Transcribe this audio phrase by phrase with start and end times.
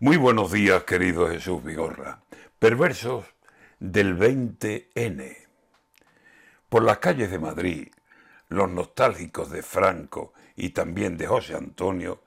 [0.00, 2.20] Muy buenos días, querido Jesús Vigorra.
[2.58, 3.26] Perversos
[3.78, 5.36] del 20N.
[6.68, 7.88] Por las calles de Madrid,
[8.48, 12.24] los nostálgicos de Franco y también de José Antonio,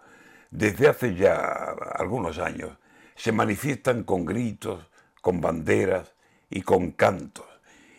[0.49, 2.77] desde hace ya algunos años,
[3.17, 4.89] se manifiestan con gritos,
[5.21, 6.13] con banderas
[6.49, 7.47] y con cantos,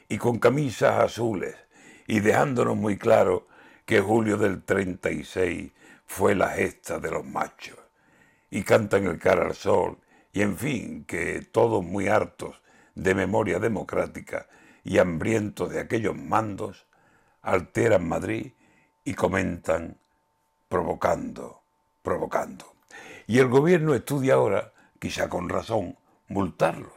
[0.09, 1.57] y con camisas azules,
[2.07, 3.49] y dejándonos muy claro
[3.85, 5.73] que julio del 36
[6.07, 7.88] fue la gesta de los machos
[8.51, 9.99] y cantan el cara al sol,
[10.33, 12.63] y en fin, que todos muy hartos
[12.95, 14.49] de memoria democrática
[14.85, 16.87] y hambrientos de aquellos mandos,
[17.43, 18.53] alteran Madrid
[19.05, 19.97] y comentan
[20.69, 21.63] provocando,
[22.03, 22.75] provocando.
[23.27, 25.97] Y el gobierno estudia ahora, quizá con razón,
[26.29, 26.93] multarlos.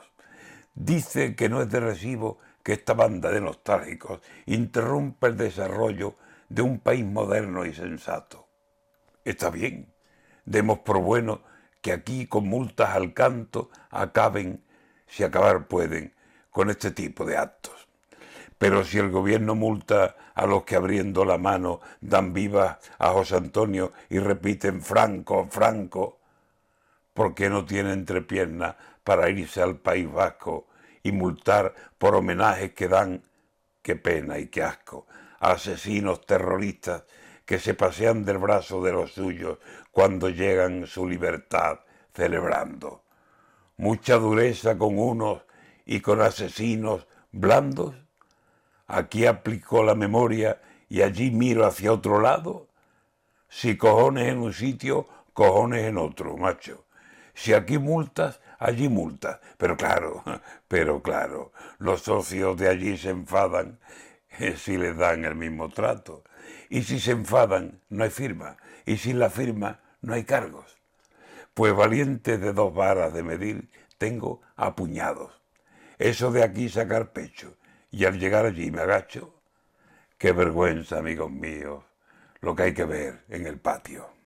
[0.73, 6.15] Dice que no es de recibo que esta banda de nostálgicos interrumpa el desarrollo
[6.49, 8.47] de un país moderno y sensato.
[9.23, 9.90] Está bien,
[10.45, 11.41] Demos por bueno
[11.81, 14.63] que aquí con multas al canto acaben,
[15.07, 16.13] si acabar pueden,
[16.49, 17.87] con este tipo de actos.
[18.57, 23.37] Pero si el gobierno multa a los que abriendo la mano dan vivas a José
[23.37, 26.19] Antonio y repiten Franco, Franco,
[27.13, 30.67] ¿por qué no tiene entrepierna para irse al País Vasco
[31.03, 33.23] y multar por homenajes que dan,
[33.81, 35.07] qué pena y qué asco,
[35.39, 37.03] a asesinos terroristas
[37.51, 39.57] que se pasean del brazo de los suyos
[39.91, 41.81] cuando llegan su libertad
[42.13, 43.03] celebrando.
[43.75, 45.41] Mucha dureza con unos
[45.85, 47.93] y con asesinos blandos.
[48.87, 52.69] Aquí aplicó la memoria y allí miro hacia otro lado.
[53.49, 56.85] Si cojones en un sitio, cojones en otro, macho.
[57.33, 59.41] Si aquí multas, allí multas.
[59.57, 60.23] Pero claro,
[60.69, 63.77] pero claro, los socios de allí se enfadan
[64.57, 66.23] si les dan el mismo trato.
[66.69, 68.57] Y si se enfadan, no hay firma.
[68.85, 70.79] Y sin la firma, no hay cargos.
[71.53, 75.41] Pues valiente de dos varas de medir, tengo apuñados.
[75.99, 77.57] Eso de aquí sacar pecho.
[77.91, 79.35] Y al llegar allí me agacho.
[80.17, 81.83] Qué vergüenza, amigos míos,
[82.41, 84.11] lo que hay que ver en el patio.